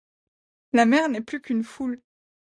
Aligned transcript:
La 0.73 0.85
mer 0.87 1.09
n'est 1.09 1.21
plus 1.21 1.41
qu'une 1.43 1.63
foule 1.63 2.01